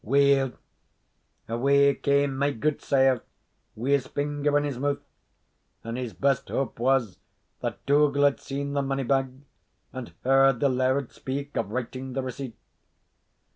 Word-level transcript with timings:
Weel, 0.03 0.53
away 1.47 1.93
came 1.93 2.35
my 2.35 2.49
gudesire 2.53 3.21
wi' 3.75 3.89
his 3.91 4.07
finger 4.07 4.57
in 4.57 4.63
his 4.63 4.79
mouth, 4.79 4.97
and 5.83 5.95
his 5.95 6.11
best 6.11 6.47
hope 6.47 6.79
was 6.79 7.19
that 7.59 7.85
Dougal 7.85 8.23
had 8.23 8.39
seen 8.39 8.73
the 8.73 8.81
money 8.81 9.03
bag 9.03 9.31
and 9.93 10.11
heard 10.23 10.59
the 10.59 10.69
laird 10.69 11.11
speak 11.11 11.55
of 11.55 11.69
writing 11.69 12.13
the 12.13 12.23
receipt. 12.23 12.57